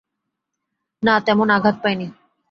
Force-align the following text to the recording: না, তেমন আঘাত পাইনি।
না, 1.03 1.13
তেমন 1.25 1.47
আঘাত 1.49 1.75
পাইনি। 1.83 2.07